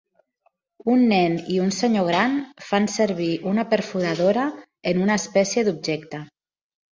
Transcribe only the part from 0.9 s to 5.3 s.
Un nen i un senyor gran fan servir una perforadora en una